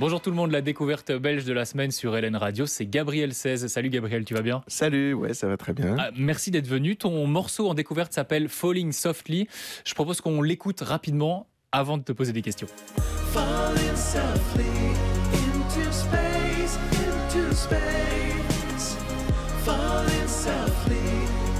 [0.00, 3.34] Bonjour tout le monde, la découverte belge de la semaine sur Hélène Radio, c'est Gabriel
[3.34, 3.66] 16.
[3.66, 4.62] Salut Gabriel, tu vas bien?
[4.66, 5.94] Salut, ouais, ça va très bien.
[5.98, 6.96] Ah, merci d'être venu.
[6.96, 9.46] Ton morceau en découverte s'appelle Falling Softly.
[9.84, 12.66] Je propose qu'on l'écoute rapidement avant de te poser des questions.
[13.34, 14.64] Falling softly
[15.34, 18.96] into space, into space.
[19.66, 20.96] Falling softly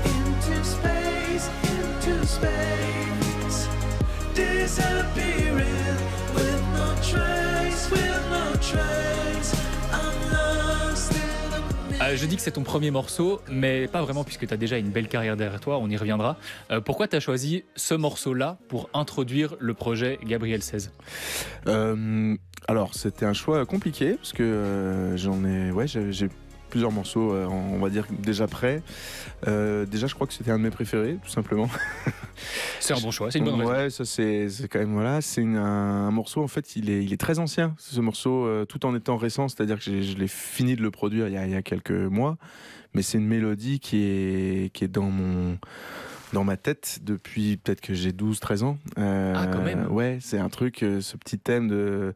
[0.06, 3.68] into space, into space.
[4.34, 5.40] Disappearing.
[12.10, 14.78] Euh, je dis que c'est ton premier morceau, mais pas vraiment puisque tu as déjà
[14.78, 16.36] une belle carrière derrière toi, on y reviendra.
[16.70, 20.92] Euh, pourquoi tu as choisi ce morceau-là pour introduire le projet Gabriel 16
[21.68, 22.36] euh,
[22.68, 26.28] Alors, c'était un choix compliqué parce que j'en ai, ouais, j'ai
[26.70, 28.82] plusieurs morceaux, on va dire déjà prêts.
[29.46, 31.68] déjà, je crois que c'était un de mes préférés, tout simplement.
[32.80, 33.70] C'est un bon choix, c'est une bonne raison.
[33.70, 37.20] Ouais, ça c'est quand même voilà, c'est un, morceau en fait, il est il est
[37.20, 37.74] très ancien.
[37.78, 41.28] Ce morceau, euh, tout en étant récent, c'est-à-dire que je l'ai fini de le produire
[41.28, 42.36] il y a, il y a quelques mois,
[42.94, 45.58] mais c'est une mélodie qui est qui est dans mon
[46.32, 48.78] dans ma tête depuis peut-être que j'ai 12-13 ans.
[48.98, 49.90] Euh, ah, quand même.
[49.90, 52.14] Ouais, c'est un truc, euh, ce petit thème de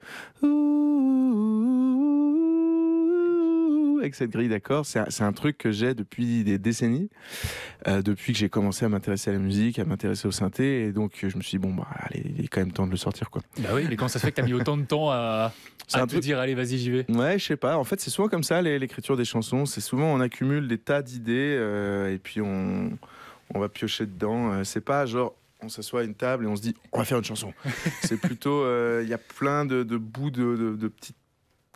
[4.04, 4.86] avec cette grille d'accords.
[4.86, 7.10] C'est un, truc que j'ai depuis des décennies,
[7.88, 10.84] euh, depuis que j'ai commencé à m'intéresser à la musique, à m'intéresser au synthé.
[10.84, 12.92] Et donc, je me suis dit, bon, bah, allez, il est quand même temps de
[12.92, 13.42] le sortir, quoi.
[13.58, 15.52] Bah oui, mais comment ça se fait que tu as mis autant de temps à,
[15.92, 17.10] à te dire, allez, vas-y, j'y vais?
[17.10, 17.76] Ouais, je sais pas.
[17.76, 19.66] En fait, c'est souvent comme ça, l'écriture des chansons.
[19.66, 22.96] C'est souvent, on accumule des tas d'idées euh, et puis on,
[23.54, 24.52] on va piocher dedans.
[24.52, 27.04] Euh, c'est pas genre, on s'assoit à une table et on se dit on va
[27.04, 27.52] faire une chanson.
[28.02, 28.64] c'est plutôt
[29.00, 31.16] il y a plein de, bouts de, de, de, petites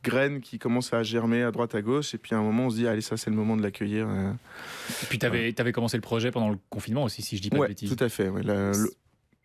[0.02, 2.70] graines qui commencent à germer à droite à gauche et puis à un moment on
[2.70, 6.02] se dit allez ça c'est le moment de l'accueillir et puis tu avais, commencé le
[6.02, 7.94] projet pendant le confinement aussi si je dis pas de bêtises.
[7.94, 8.72] tout à fait le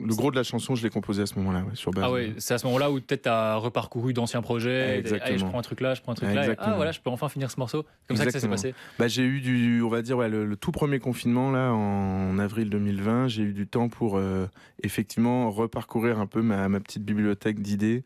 [0.01, 2.03] gros de la chanson, je l'ai composé à ce moment-là, sur base.
[2.05, 4.99] Ah ouais, c'est à ce moment-là où peut-être tu as reparcouru d'anciens projets.
[4.99, 5.37] Exactement.
[5.37, 6.55] je prends un truc là, je prends un truc là.
[6.57, 7.85] ah voilà, je peux enfin finir ce morceau.
[8.07, 8.73] Comme ça que ça s'est passé.
[8.99, 12.69] Bah, j'ai eu du, on va dire, ouais, le, tout premier confinement là en avril
[12.69, 14.47] 2020, j'ai eu du temps pour euh,
[14.83, 18.03] effectivement reparcourir un peu ma, ma petite bibliothèque d'idées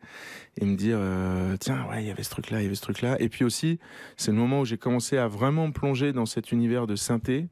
[0.60, 2.74] et me dire euh, tiens ouais, il y avait ce truc là, il y avait
[2.74, 3.16] ce truc là.
[3.20, 3.78] Et puis aussi,
[4.16, 7.48] c'est le moment où j'ai commencé à vraiment plonger dans cet univers de synthé.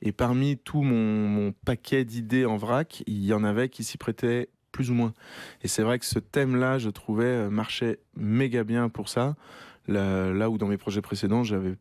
[0.00, 3.98] Et parmi tout mon, mon paquet d'idées en vrac, il y en avait qui s'y
[3.98, 5.14] prêtait plus ou moins.
[5.62, 9.36] Et c'est vrai que ce thème-là, je trouvais, euh, marchait méga bien pour ça.
[9.86, 11.74] Là, là où dans mes projets précédents, j'avais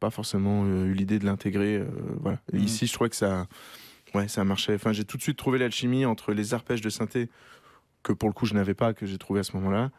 [0.00, 1.76] pas forcément euh, eu l'idée de l'intégrer.
[1.76, 1.86] Euh,
[2.20, 2.38] voilà.
[2.52, 2.58] Mmh.
[2.58, 3.46] Ici, je trouvais que ça,
[4.14, 4.74] ouais, ça marchait.
[4.74, 7.28] Enfin, j'ai tout de suite trouvé l'alchimie entre les arpèges de synthé
[8.02, 9.90] que pour le coup je n'avais pas, que j'ai trouvé à ce moment-là,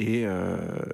[0.00, 0.24] et,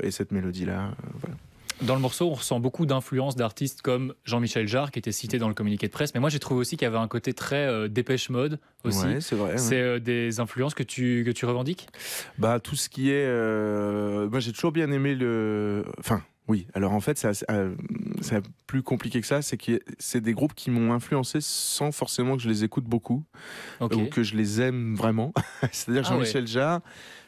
[0.02, 0.90] et cette mélodie-là.
[1.14, 1.34] voilà.
[1.82, 5.48] Dans le morceau, on ressent beaucoup d'influences d'artistes comme Jean-Michel Jarre, qui était cité dans
[5.48, 6.12] le communiqué de presse.
[6.14, 9.06] Mais moi, j'ai trouvé aussi qu'il y avait un côté très euh, dépêche mode aussi.
[9.06, 9.58] Ouais, c'est vrai.
[9.58, 11.88] C'est euh, des influences que tu, que tu revendiques?
[12.38, 13.26] Bah, tout ce qui est.
[13.26, 15.84] Euh, moi, j'ai toujours bien aimé le.
[15.98, 16.22] Enfin.
[16.48, 19.42] Oui, alors en fait, c'est plus compliqué que ça.
[19.42, 23.22] C'est que c'est des groupes qui m'ont influencé sans forcément que je les écoute beaucoup
[23.82, 25.34] ou que je les aime vraiment.
[25.72, 26.80] C'est-à-dire ah Jean-Michel Jarre,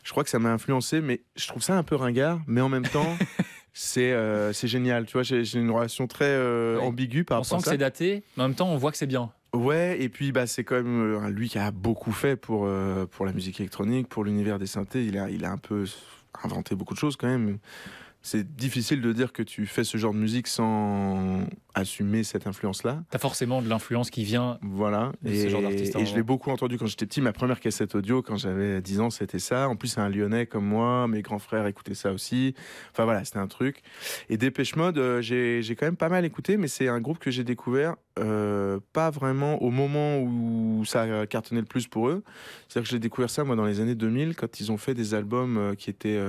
[0.02, 2.70] je crois que ça m'a influencé, mais je trouve ça un peu ringard, mais en
[2.70, 3.14] même temps,
[3.72, 5.06] c'est euh, c'est génial.
[5.06, 7.56] Tu vois, j'ai une relation très euh, ambiguë par rapport à ça.
[7.56, 9.30] On sent que c'est daté, mais en même temps, on voit que c'est bien.
[9.52, 12.68] Ouais, et puis bah c'est quand même euh, lui qui a beaucoup fait pour
[13.10, 15.04] pour la musique électronique, pour l'univers des synthés.
[15.04, 15.84] Il a il a un peu
[16.44, 17.58] inventé beaucoup de choses quand même
[18.22, 21.40] c'est difficile de dire que tu fais ce genre de musique sans
[21.74, 23.02] assumer cette influence-là.
[23.10, 25.12] T'as forcément de l'influence qui vient voilà.
[25.22, 25.96] de et, ce genre d'artiste.
[25.96, 27.20] Et je l'ai beaucoup entendu quand j'étais petit.
[27.20, 29.68] Ma première cassette audio, quand j'avais 10 ans, c'était ça.
[29.68, 31.06] En plus, c'est un Lyonnais comme moi.
[31.08, 32.54] Mes grands frères écoutaient ça aussi.
[32.92, 33.82] Enfin voilà, c'était un truc.
[34.28, 37.30] Et Dépêche Mode, euh, j'ai quand même pas mal écouté, mais c'est un groupe que
[37.30, 42.22] j'ai découvert euh, pas vraiment au moment où ça a cartonné le plus pour eux.
[42.68, 45.14] C'est-à-dire que j'ai découvert ça moi dans les années 2000 quand ils ont fait des
[45.14, 46.20] albums euh, qui étaient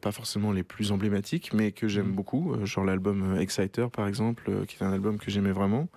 [0.00, 2.12] pas forcément les plus emblématiques, mais que j'aime mmh.
[2.12, 5.88] beaucoup, genre l'album Exciter par exemple, qui est un album que j'aimais vraiment.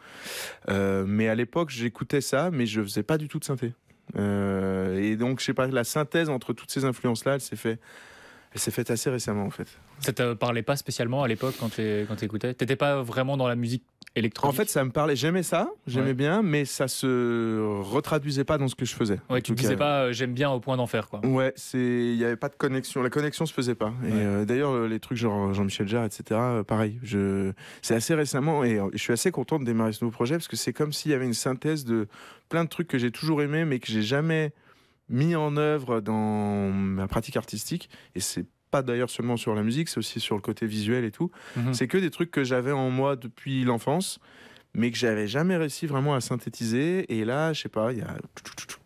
[0.68, 3.74] mais à l'époque, j'écoutais ça, mais je faisais pas du tout de synthé.
[4.16, 7.80] et donc, je sais pas, la synthèse entre toutes ces influences-là, elle s'est fait
[8.54, 9.68] elle s'est faite assez récemment en fait.
[10.00, 13.48] Ça te parlait pas spécialement à l'époque quand tu quand écoutais T'étais pas vraiment dans
[13.48, 13.84] la musique
[14.16, 14.54] électronique?
[14.54, 15.16] En fait, ça me parlait.
[15.16, 19.20] J'aimais ça, j'aimais bien, mais ça se retraduisait pas dans ce que je faisais.
[19.30, 21.26] Ouais, tu disais pas euh, j'aime bien au point d'en faire quoi.
[21.26, 23.02] Ouais, c'est il y avait pas de connexion.
[23.02, 23.94] La connexion se faisait pas.
[24.06, 26.24] Et euh, d'ailleurs, les trucs genre Jean-Michel Jarre, etc.
[26.32, 27.00] Euh, pareil.
[27.02, 27.52] Je
[27.82, 30.56] c'est assez récemment et je suis assez content de démarrer ce nouveau projet parce que
[30.56, 32.08] c'est comme s'il y avait une synthèse de
[32.50, 34.54] plein de trucs que j'ai toujours aimé mais que j'ai jamais
[35.10, 39.90] mis en œuvre dans ma pratique artistique et c'est pas d'ailleurs seulement sur la musique,
[39.90, 41.30] c'est aussi sur le côté visuel et tout.
[41.56, 41.74] Mhm.
[41.74, 44.20] C'est que des trucs que j'avais en moi depuis l'enfance,
[44.74, 47.16] mais que j'avais jamais réussi vraiment à synthétiser.
[47.16, 48.18] Et là, je sais pas, il y a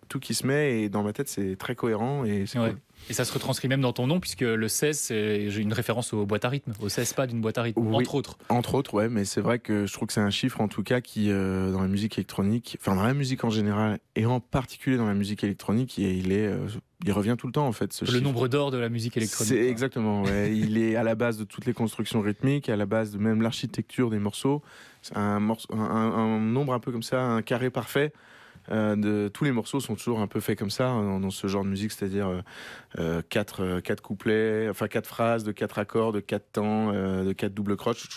[0.09, 2.77] tout qui se met et dans ma tête c'est très cohérent et c'est cool.
[3.09, 6.25] Et ça se retranscrit même dans ton nom, puisque le 16, c'est une référence aux
[6.25, 8.37] boîtes à rythme, au 16 pas d'une boîte à rythme, entre autres.
[8.49, 10.83] Entre autres, ouais, mais c'est vrai que je trouve que c'est un chiffre, en tout
[10.83, 14.39] cas, qui, euh, dans la musique électronique, enfin, dans la musique en général, et en
[14.39, 16.67] particulier dans la musique électronique, il, est, euh,
[17.05, 17.93] il revient tout le temps, en fait.
[17.93, 19.53] Ce le nombre d'or de la musique électronique.
[19.53, 20.51] C'est exactement, ouais.
[20.55, 23.41] il est à la base de toutes les constructions rythmiques, à la base de même
[23.41, 24.61] l'architecture des morceaux.
[25.01, 28.11] C'est un, un, un nombre un peu comme ça, un carré parfait.
[28.71, 31.47] Euh, de, tous les morceaux sont toujours un peu faits comme ça hein, dans, ce
[31.47, 32.41] genre de musique, c'est-à-dire euh,
[32.99, 37.53] euh, quatre, quatre couplets, enfin quatre phrases de quatre accords, de quatre temps, de quatre
[37.53, 38.07] doubles croches.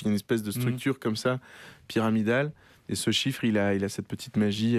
[0.00, 1.40] Il y a une espèce de structure comme ça,
[1.88, 2.52] pyramidale.
[2.88, 4.76] Et ce chiffre, il a, il a cette petite magie.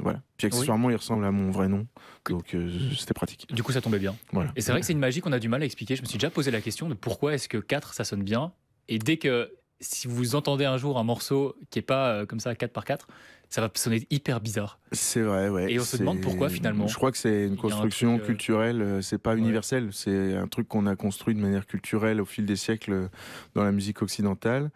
[0.00, 0.20] voilà.
[0.36, 1.86] Puis accessoirement, il ressemble à mon vrai nom.
[2.28, 2.56] Donc
[2.96, 3.46] c'était pratique.
[3.52, 4.16] Du coup, ça tombait bien.
[4.32, 4.50] Voilà.
[4.56, 5.94] Et c'est vrai que c'est une magie qu'on a du mal à expliquer.
[5.94, 8.52] Je me suis déjà posé la question de pourquoi est-ce que 4, ça sonne bien.
[8.88, 12.54] Et dès que, si vous entendez un jour un morceau qui est pas comme ça
[12.56, 13.06] 4 par 4,
[13.48, 14.78] ça va sonner hyper bizarre.
[14.92, 15.72] C'est vrai, ouais.
[15.72, 16.86] Et on se demande pourquoi finalement.
[16.86, 20.68] Je crois que c'est une construction euh, culturelle, euh, c'est pas universel, c'est un truc
[20.68, 23.08] qu'on a construit de manière culturelle au fil des siècles euh,
[23.54, 24.70] dans la musique occidentale.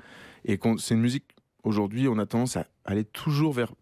[0.45, 1.25] Et c'est une musique,
[1.65, 3.75] aujourd'hui, on a tendance à aller toujours vers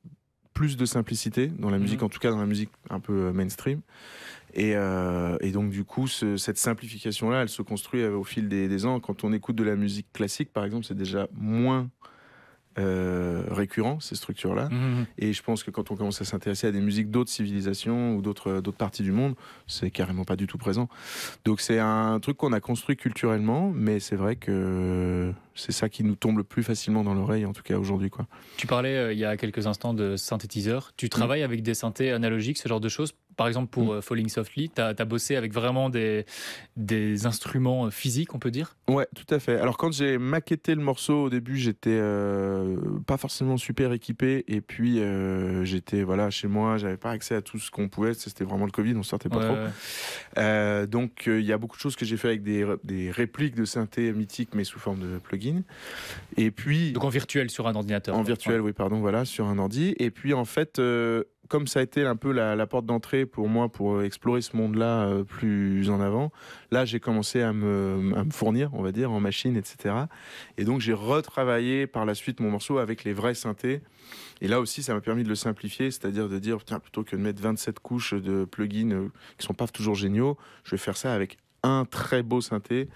[0.54, 2.06] plus de simplicité dans la musique, mhm.
[2.06, 3.80] en tout cas dans la musique un peu mainstream.
[4.52, 4.74] Et,
[5.52, 9.00] donc du coup, cette simplification-là, elle se construit au fil des, des, ans.
[9.00, 11.88] Quand on écoute de la musique classique, par exemple, c'est déjà moins
[12.78, 14.68] euh, récurrents, ces structures-là.
[14.68, 15.06] Mmh, mmh.
[15.18, 18.22] Et je pense que quand on commence à s'intéresser à des musiques d'autres civilisations ou
[18.22, 19.34] d'autres d'autres parties du monde,
[19.66, 20.88] c'est carrément pas du tout présent.
[21.44, 26.04] Donc c'est un truc qu'on a construit culturellement, mais c'est vrai que c'est ça qui
[26.04, 28.08] nous tombe le plus facilement dans l'oreille, en tout cas aujourd'hui.
[28.08, 28.26] Quoi.
[28.56, 30.92] Tu parlais euh, il y a quelques instants de synthétiseurs.
[30.96, 33.90] Tu travailles avec des synthés analogiques, ce genre de choses par exemple, pour mm.
[33.90, 36.26] euh, Falling Softly, tu as, bossé avec vraiment des,
[36.76, 38.76] des instruments euh, physiques, on peut dire?
[38.88, 39.58] Ouais, tout à fait.
[39.58, 44.44] Alors, quand j'ai maquetté le morceau au début, j'étais euh, pas forcément super équipé.
[44.48, 45.00] Et puis,
[45.62, 48.14] j'étais voilà, chez moi, j'avais pas accès à tout ce qu'on pouvait.
[48.14, 49.72] C'était vraiment le Covid, on sortait pas
[50.34, 50.86] trop.
[50.86, 53.64] donc, il y a beaucoup de choses que j'ai fait avec des, des, répliques de
[53.64, 55.62] synthé mythiques, mais sous forme de plugin.
[56.36, 56.92] Et puis.
[56.92, 59.94] Donc, en virtuel sur un ordinateur En virtuel, oui, pardon, voilà, sur un ordi.
[59.98, 60.80] Et puis, en fait
[61.50, 64.56] comme ça a été un peu la, porte d'entrée pour moi pour euh, explorer ce
[64.56, 66.30] monde-là euh, plus en avant,
[66.70, 69.94] là j'ai commencé à me, fournir, on va dire, en machine, etc.
[70.56, 73.82] Et donc j'ai retravaillé par la suite mon morceau avec les vrais synthés.
[74.40, 77.16] Et là aussi, ça m'a permis de le simplifier, c'est-à-dire de dire, tiens, plutôt que
[77.16, 80.96] de mettre 27 couches de plugins euh, qui sont pas toujours géniaux, je vais faire
[80.96, 82.88] ça avec un très beau synthé.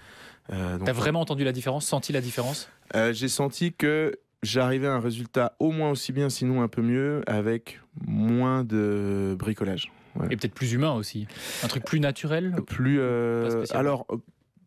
[0.51, 2.69] Euh, T'as vraiment entendu la différence, senti la différence?
[3.11, 7.21] J'ai senti que j'arrivais à un résultat au moins aussi bien, sinon un peu mieux,
[7.27, 9.91] avec moins de bricolage.
[10.29, 11.27] Et peut-être plus humain aussi.
[11.63, 12.99] Un truc plus naturel Plus.
[12.99, 14.07] Euh, alors.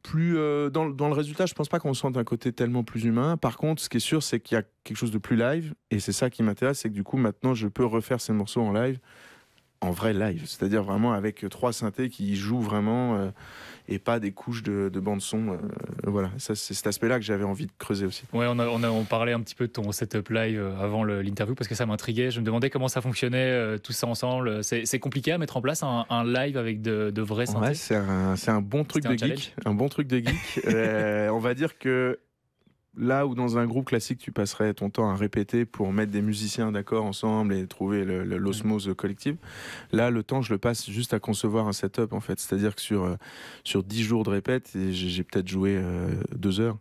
[0.05, 3.05] Plus euh, dans, dans, le résultat, je pense pas qu'on sente un côté tellement plus
[3.05, 3.37] humain.
[3.37, 5.75] Par contre, ce qui est sûr, c'est qu'il y a quelque chose de plus live,
[5.91, 8.63] et c'est ça qui m'intéresse, c'est que du coup, maintenant, je peux refaire ces morceaux
[8.63, 9.01] en live,
[9.81, 13.17] en vrai live, c'est-à-dire vraiment avec trois synthés qui jouent vraiment.
[13.17, 13.31] Euh,
[13.89, 15.49] et pas des couches de, de bande son.
[15.49, 15.57] Euh,
[16.05, 18.25] voilà, ça c'est cet aspect-là que j'avais envie de creuser aussi.
[18.33, 20.79] Ouais, on, a, on, a, on parlait un petit peu de ton setup live euh,
[20.79, 22.31] avant l'interview parce que ça m'intriguait.
[22.31, 24.63] Je me demandais comment ça fonctionnait euh, tout ça ensemble.
[24.63, 27.69] C'est compliqué à mettre en place un, un live avec de, de vrais synthés?
[27.69, 30.67] Ouais, c'est un, un, bon truc de geek, un bon truc de geek.
[30.67, 32.19] on va dire que
[32.99, 36.23] là où dans un groupe classique tu passerais ton temps à répéter pour mettre des
[36.23, 39.37] musiciens d'accord ensemble et trouver l'osmose collective,
[39.93, 42.39] là le temps je le passe juste à concevoir un setup en fait.
[42.41, 43.17] C'est-à-dire que sur, euh,
[43.65, 46.79] sur 10 jours de répète, j'ai peut-être joué euh, deux heures.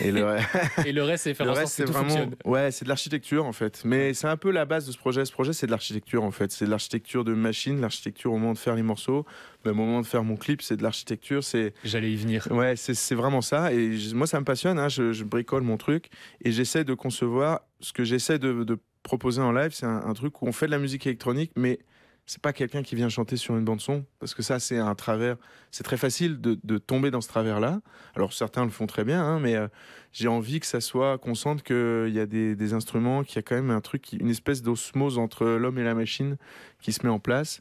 [0.00, 0.36] Et le,
[0.86, 2.34] et le reste c'est faire en sorte que tout vraiment, fonctionne.
[2.44, 3.82] Ouais, c'est de l'architecture en fait.
[3.84, 5.24] Mais c'est un peu la base de ce projet.
[5.24, 6.52] Ce projet c'est de l'architecture en fait.
[6.52, 9.24] C'est de l'architecture de machine, l'architecture au moment de faire les morceaux,
[9.64, 11.42] le moment de faire mon clip, c'est de l'architecture.
[11.42, 11.74] C'est.
[11.84, 12.48] J'allais y venir.
[12.50, 13.72] Ouais, c'est vraiment ça.
[13.72, 14.78] Et moi, ça me passionne.
[14.78, 14.88] Hein.
[14.88, 16.10] Je, je, bricole mon truc
[16.42, 17.60] et j'essaie de concevoir.
[17.80, 20.70] Ce que j'essaie de, de, proposer en live, c'est un, truc où on fait de
[20.72, 21.78] la musique électronique, mais
[22.26, 24.94] c'est pas quelqu'un qui vient chanter sur une bande son parce que ça c'est un
[24.94, 25.36] travers
[25.70, 27.82] c'est très facile de, de, tomber dans ce travers là
[28.14, 29.68] alors certains le font très bien hein, mais euh,
[30.12, 33.38] j'ai envie que ça soit qu'on sente qu'il y a des, des instruments qu'il y
[33.40, 36.38] a quand même un truc une espèce d'osmose entre l'homme et la machine
[36.80, 37.60] qui se met en place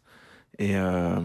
[0.59, 1.19] et, euh,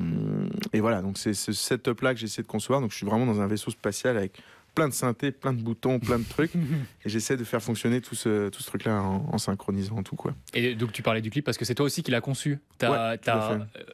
[0.72, 2.80] et voilà, donc c'est ce setup-là que j'essaie de concevoir.
[2.80, 4.40] Donc je suis vraiment dans un vaisseau spatial avec
[4.74, 6.54] plein de synthés, plein de boutons, plein de trucs.
[7.04, 10.16] et j'essaie de faire fonctionner tout ce, tout ce truc-là en, synchronisant tout.
[10.16, 10.34] Quoi.
[10.54, 12.58] Et donc tu parlais du clip parce que c'est toi aussi qui l'as conçu.
[12.82, 13.16] As,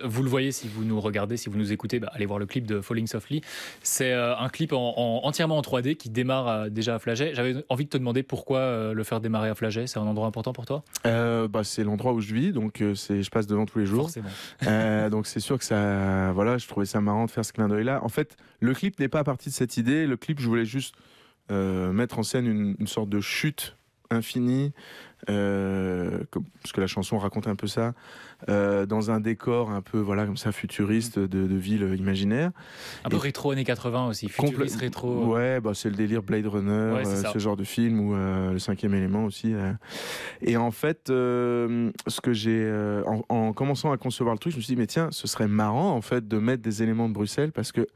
[0.03, 2.47] vous le voyez si vous nous regardez, si vous nous écoutez, bah, allez voir le
[2.47, 3.41] clip de Falling Softly.
[3.83, 7.35] C'est euh, un clip en, entièrement en 3D qui démarre euh, déjà à Flaget.
[7.35, 9.87] J'avais envie de te demander pourquoi euh, le faire démarrer à Flaget.
[9.87, 10.83] C'est un endroit important pour toi?
[11.05, 14.11] Bah, C'est l'endroit où je vis, donc je passe devant tous les jours.
[15.11, 18.01] donc c'est sûr que ça, voilà, je trouvais ça marrant de faire ce clin d'œil-là.
[18.03, 20.07] En fait, le clip n'est pas parti de cette idée.
[20.07, 20.95] Le clip, je voulais juste
[21.51, 22.47] euh, mettre en scène
[22.79, 23.77] une, sorte de chute
[24.11, 24.73] infini,
[25.29, 26.21] euh,
[26.63, 27.93] parce que la chanson raconte un peu ça,
[28.49, 32.51] euh, dans un décor un peu voilà comme ça futuriste de, de ville imaginaire.
[33.05, 35.35] Un peu rétro années 80 aussi, futuriste rétro.
[35.35, 39.27] Ouais, bah, c'est le délire Blade Runner, ce genre de film ou le cinquième élément
[39.27, 39.53] aussi.
[40.41, 42.73] Et en fait, ce que j'ai
[43.07, 45.49] en, en, commençant à concevoir le truc, je me suis dit mais tiens, ce serait
[45.49, 47.87] marrant en fait de mettre des éléments de Bruxelles parce que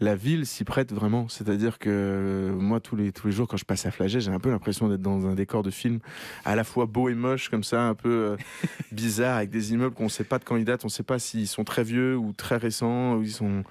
[0.00, 1.28] la ville s'y prête vraiment.
[1.28, 4.40] C'est-à-dire que moi, tous les, tous les jours, quand je passe à Flagey, j'ai un
[4.40, 6.00] peu l'impression d'être dans un décor de film
[6.44, 8.36] à la fois beau et moche, comme ça, un peu euh,
[8.92, 11.02] bizarre, avec des immeubles qu'on ne sait pas de quand ils datent, on ne sait
[11.02, 13.62] pas s'ils sont très vieux ou très récents, ou ils sont.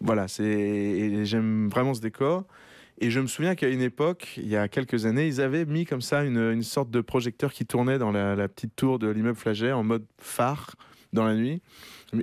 [0.00, 1.24] voilà, c'est.
[1.24, 2.44] J'aime vraiment ce décor.
[3.00, 5.84] Et je me souviens qu'à une époque, il y a quelques années, ils avaient mis
[5.84, 9.36] comme ça une, sorte de projecteur qui tournait dans la, la petite tour de l'immeuble
[9.36, 10.76] Flagey en mode phare
[11.12, 11.60] dans la nuit.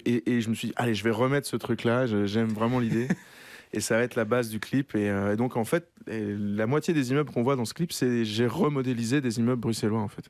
[0.05, 3.07] Et, et, je me suis dit, allez, je vais remettre ce truc-là, j'aime vraiment l'idée.
[3.73, 4.95] et ça va être la base du clip.
[4.95, 8.25] Et, euh, donc, en fait, la moitié des immeubles qu'on voit dans ce clip, c'est
[8.25, 10.29] j'ai remodélisé des immeubles bruxellois, en fait.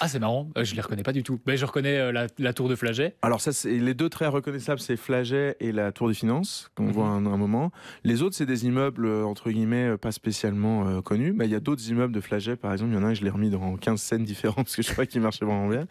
[0.00, 1.38] Ah, c'est marrant, euh, je les reconnais pas du tout.
[1.46, 3.16] Mais je reconnais euh, la, tour de Flaget.
[3.22, 6.84] Alors, ça, c'est les deux traits reconnaissables, c'est Flaget et la tour des finances, qu'on
[6.84, 6.92] mhm.
[6.92, 7.72] voit à un, moment.
[8.04, 11.32] Les autres, c'est des immeubles, entre guillemets, pas spécialement connus.
[11.32, 12.92] Mais il y a d'autres immeubles de Flaget, par exemple.
[12.92, 14.92] Il y en a un, je l'ai remis dans 15 scènes différentes parce que je
[14.92, 15.86] crois qu'il marchait vraiment bien.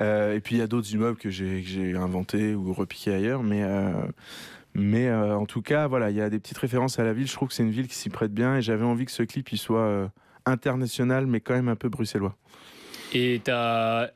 [0.00, 3.42] et puis, il y a d'autres immeubles que j'ai inventés ou repiqués ailleurs.
[3.42, 3.64] Mais.
[4.74, 7.26] Mais euh, en tout cas, voilà, il y a des petites références à la ville.
[7.26, 9.22] Je trouve que c'est une ville qui s'y prête bien et j'avais envie que ce
[9.22, 10.08] clip il soit euh,
[10.46, 12.36] international, mais quand même un peu bruxellois.
[13.12, 14.10] Et as...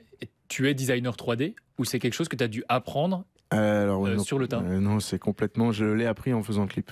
[0.48, 4.38] tu es designer 3D ou c'est quelque chose que tu as dû apprendre euh, sur
[4.38, 5.72] le tas Non, c'est complètement.
[5.72, 6.90] Je l'ai appris en faisant le clip.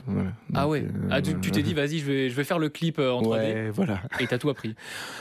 [0.54, 3.22] ah ouais ah, Tu t'es dit, vas-y, je vais, je vais faire le clip en
[3.22, 3.28] 3D.
[3.28, 4.02] Ouais, voilà.
[4.20, 4.74] Et t'as tout appris.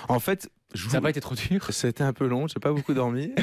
[0.09, 2.93] En fait, ça n'a pas été trop dur C'était un peu long, j'ai pas beaucoup
[2.93, 3.33] dormi.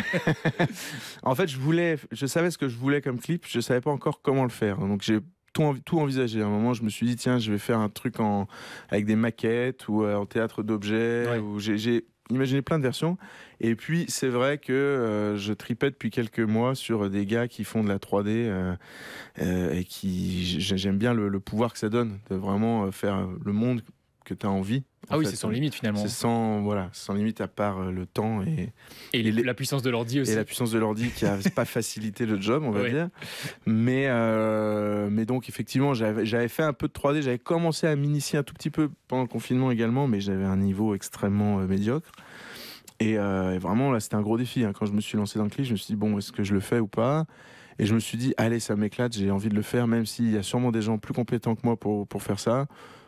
[1.23, 3.90] en fait, je voulais, je savais ce que je voulais comme clip, je savais pas
[3.90, 4.78] encore comment le faire.
[4.78, 5.18] Donc j'ai
[5.52, 6.42] tout, tout envisagé.
[6.42, 8.47] À un moment, je me suis dit, tiens, je vais faire un truc en,
[8.88, 11.26] avec des maquettes ou euh, en théâtre d'objets.
[11.59, 13.18] J'ai imaginé plein de versions.
[13.60, 17.64] Et puis, c'est vrai que euh, je tripais depuis quelques mois sur des gars qui
[17.64, 18.26] font de la 3D
[19.40, 23.82] euh, et qui j'aime bien le, pouvoir que ça donne de vraiment faire le monde
[24.30, 24.84] que tu as envie.
[25.08, 26.00] Ah oui, c'est sans limite finalement.
[26.00, 28.72] C'est sans, voilà, sans limite à part euh, le temps et,
[29.12, 30.32] et, la puissance de l'ordi aussi.
[30.32, 33.08] Et la puissance de l'ordi qui a pas facilité le job, on va dire.
[33.66, 38.38] Mais, euh, mais donc effectivement, j'avais fait un peu de 3D, j'avais commencé à m'initier
[38.38, 42.12] un tout petit peu pendant le confinement également, mais j'avais un niveau extrêmement euh, médiocre.
[43.00, 44.62] Et, vraiment, là, c'était un gros défi.
[44.62, 44.72] Hein.
[44.75, 46.44] Quand je me suis lancé dans le clip, je me suis dit, bon, est-ce que
[46.44, 47.25] je le fais ou pas?
[47.78, 50.30] Et je me suis dit, allez, ça m'éclate, j'ai envie de le faire, même s'il
[50.30, 52.66] y a sûrement des gens plus compétents que moi pour, pour faire ça.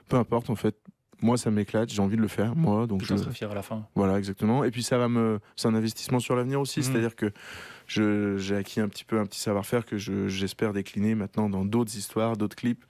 [0.09, 0.76] Peu importe, en fait,
[1.23, 2.87] moi ça m'éclate, j'ai envie de le faire, moi.
[2.87, 3.87] Donc je serai fier à la fin.
[3.95, 4.64] Voilà, exactement.
[4.64, 6.83] Et puis ça va me, c'est un investissement sur l'avenir aussi, mmh.
[6.83, 7.33] c'est-à-dire que
[7.87, 12.37] j'ai acquis un petit peu un petit savoir-faire que j'espère décliner maintenant dans d'autres histoires,
[12.37, 12.85] d'autres clips.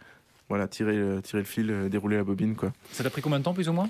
[0.48, 2.74] Voilà, tirer, euh, tirer le fil, euh, dérouler la bobine, quoi.
[2.90, 3.88] Ça t'a pris combien de temps plus ou moins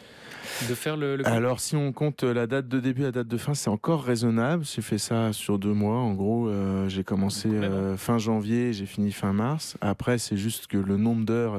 [0.69, 1.27] de faire le, clip?
[1.27, 4.65] Alors, si on compte la date de début, la date de fin, c'est encore raisonnable.
[4.65, 5.97] J'ai fait ça sur deux mois.
[5.97, 7.49] En gros, euh, j'ai commencé
[7.97, 9.77] fin janvier, j'ai fini fin mars.
[9.81, 11.59] Après, c'est juste que le nombre d'heures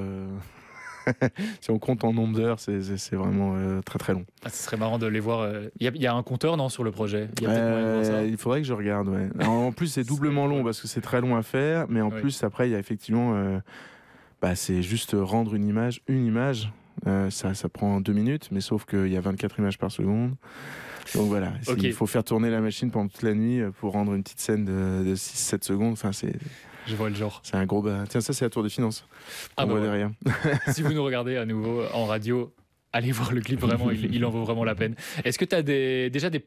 [1.61, 4.25] si on compte en nombre d'heures, c'est vraiment euh, très très long.
[4.43, 5.49] Ah, ce serait marrant de les voir.
[5.79, 7.29] Il euh, y, a un compteur non sur le projet?
[7.41, 9.09] Il faudrait que je regarde.
[9.45, 12.43] en plus, c'est doublement long parce que c'est très long à faire, mais en plus
[12.43, 13.59] après, il y a effectivement, euh,
[14.41, 16.71] bah, c'est juste rendre une image, une image.
[17.05, 20.35] Ça, ça prend deux minutes, mais sauf qu'il y a 24 images par seconde.
[21.15, 24.23] Donc voilà, il faut faire tourner la machine pendant toute la nuit pour rendre une
[24.23, 25.93] petite scène de, de 6-7 secondes.
[25.93, 26.33] Enfin, c'est
[26.85, 27.41] je vois le genre.
[27.43, 27.85] C'est un gros.
[28.09, 29.05] Tiens, ça, c'est la tour de finance.
[29.57, 30.11] Ah, bah derrière.
[30.73, 32.53] si vous nous regardez à nouveau en radio,
[32.93, 34.95] allez voir le clip, vraiment, il, en vaut vraiment la peine.
[35.25, 36.45] Est-ce que tu as des, déjà des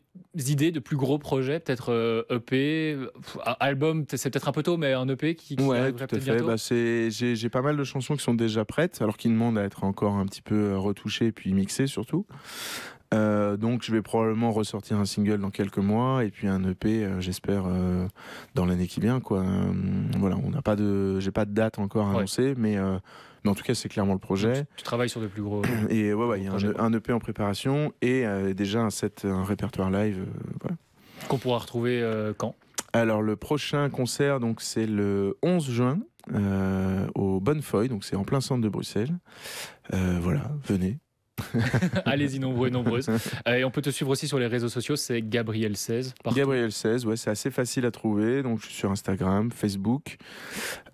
[0.52, 4.76] idées de plus gros projets, peut-être EP, euh, e album, c'est peut-être un peu tôt,
[4.76, 6.42] mais un EP qui, qui ouais, tout à fait.
[6.42, 9.84] Bah, j'ai pas mal de chansons qui sont déjà prêtes, alors qu'ils demandent à être
[9.84, 12.26] encore un petit peu euh, retouchées puis mixées surtout.
[13.14, 17.04] Euh, donc je vais probablement ressortir un single dans quelques mois et puis un EP,
[17.04, 18.06] euh, j'espère euh,
[18.54, 19.44] dans l'année qui vient quoi.
[20.18, 22.76] voilà, on n'a pas de, j'ai pas de date encore annoncée, mais,
[23.44, 24.66] mais en tout cas c'est clairement le projet.
[24.76, 25.62] Tu, travailles sur de plus gros.
[25.90, 29.44] Et ouais, ouais, il y a un, EP en préparation et déjà un set, un
[29.44, 30.26] répertoire live.
[30.60, 30.76] Voilà.
[31.28, 32.04] Qu'on pourra retrouver
[32.36, 32.54] quand?
[32.92, 35.98] Alors le prochain concert donc c'est le 11 juin.
[37.14, 39.16] au Bonnefoy, donc c'est en plein centre de Bruxelles.
[39.92, 40.98] voilà, venez.
[42.04, 43.08] Allez-y nombreux et nombreuses.
[43.48, 46.14] Euh, et on peut te suivre aussi sur les réseaux sociaux, c'est Gabriel 16.
[46.34, 48.42] Gabriel 16, ouais, c'est assez facile à trouver.
[48.42, 50.16] Donc je suis sur Instagram, Facebook.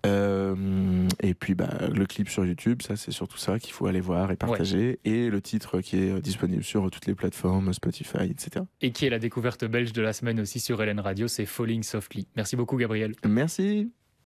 [0.04, 4.00] Euh, et puis bah, le clip sur YouTube, ça c'est surtout ça qu'il faut aller
[4.00, 4.98] voir et partager.
[5.04, 8.64] Et le titre qui est disponible sur toutes les plateformes, Spotify, etc.
[8.80, 11.82] Et qui est la découverte belge de la semaine aussi sur Hélène Radio, c'est Falling
[11.82, 12.26] Softly.
[12.36, 13.14] Merci beaucoup Gabriel.
[13.24, 13.90] Merci.